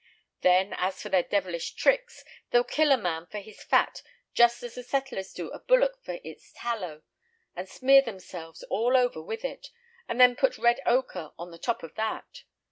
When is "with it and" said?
9.21-10.19